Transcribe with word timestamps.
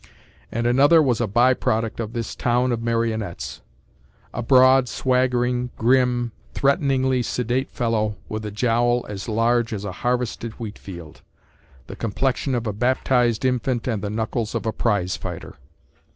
And 0.51 0.65
another 0.65 0.99
was 0.99 1.21
a 1.21 1.27
by 1.27 1.53
product 1.53 1.99
of 1.99 2.13
this 2.13 2.35
town 2.35 2.71
of 2.71 2.81
marionettes—a 2.81 4.41
broad, 4.41 4.89
swaggering, 4.89 5.69
grim, 5.77 6.31
threateningly 6.55 7.21
sedate 7.21 7.69
fellow, 7.69 8.17
with 8.27 8.43
a 8.43 8.49
jowl 8.49 9.05
as 9.07 9.29
large 9.29 9.71
as 9.71 9.85
a 9.85 9.91
harvested 10.01 10.53
wheat 10.53 10.79
field, 10.79 11.21
the 11.85 11.95
complexion 11.95 12.55
of 12.55 12.65
a 12.65 12.73
baptized 12.73 13.45
infant 13.45 13.87
and 13.87 14.01
the 14.01 14.09
knuckles 14.09 14.55
of 14.55 14.65
a 14.65 14.73
prize 14.73 15.15
fighter. 15.17 15.57